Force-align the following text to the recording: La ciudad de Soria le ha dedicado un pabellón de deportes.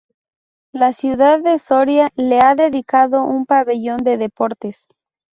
La 0.73 0.93
ciudad 0.93 1.41
de 1.41 1.59
Soria 1.59 2.09
le 2.15 2.39
ha 2.43 2.55
dedicado 2.55 3.23
un 3.23 3.45
pabellón 3.45 3.97
de 3.99 4.17
deportes. 4.17 4.87